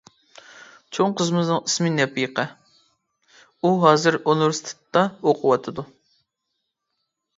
چوڭ 0.97 1.11
قىزىمىزنىڭ 1.19 1.59
ئىسمى 1.69 1.91
نەپىقە، 1.97 2.45
ئۇ 3.61 3.71
ھازىر 3.85 4.19
ئۇنىۋېرسىتېتتا 4.21 5.05
ئوقۇۋاتىدۇ. 5.29 5.87